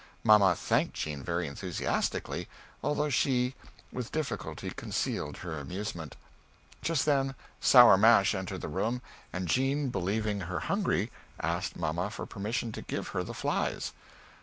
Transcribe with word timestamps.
Mamma 0.23 0.55
thanked 0.55 0.95
Jean 0.95 1.21
vary 1.21 1.45
enthusiastically 1.47 2.47
although 2.81 3.11
she 3.11 3.53
with 3.91 4.11
difficulty 4.11 4.71
concealed 4.71 5.37
her 5.45 5.59
amusement. 5.59 6.15
Just 6.81 7.05
then 7.05 7.35
Soar 7.59 7.99
Mash 7.99 8.33
entered 8.33 8.61
the 8.61 8.67
room 8.67 9.03
and 9.31 9.47
Jean 9.47 9.89
believing 9.89 10.39
her 10.39 10.61
hungry 10.61 11.11
asked 11.39 11.75
Mamma 11.77 12.09
for 12.09 12.25
permission 12.25 12.71
to 12.71 12.81
give 12.81 13.09
her 13.09 13.21
the 13.23 13.35
flies. 13.35 13.91